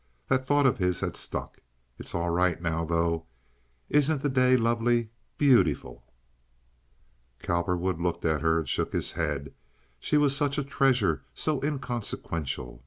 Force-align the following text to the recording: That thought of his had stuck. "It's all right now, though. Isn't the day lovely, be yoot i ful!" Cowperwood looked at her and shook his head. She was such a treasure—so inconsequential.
That 0.29 0.47
thought 0.47 0.65
of 0.65 0.79
his 0.79 1.01
had 1.01 1.15
stuck. 1.15 1.59
"It's 1.99 2.15
all 2.15 2.31
right 2.31 2.59
now, 2.59 2.83
though. 2.85 3.27
Isn't 3.87 4.23
the 4.23 4.29
day 4.29 4.57
lovely, 4.57 5.11
be 5.37 5.45
yoot 5.51 5.67
i 5.67 5.75
ful!" 5.75 6.03
Cowperwood 7.37 7.99
looked 8.01 8.25
at 8.25 8.41
her 8.41 8.57
and 8.57 8.67
shook 8.67 8.93
his 8.93 9.11
head. 9.11 9.53
She 9.99 10.17
was 10.17 10.35
such 10.35 10.57
a 10.57 10.63
treasure—so 10.63 11.61
inconsequential. 11.63 12.79